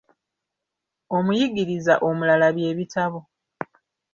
Omuyigiriza 1.17 1.93
omulala 2.07 2.47
bye 2.55 2.71
bitabo. 2.77 3.19